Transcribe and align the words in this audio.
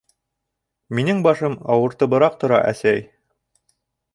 —Минең 0.99 1.21
башым 1.27 1.57
ауыртыбыраҡ 1.75 2.41
тора, 2.45 2.61
әсәй. 2.73 3.07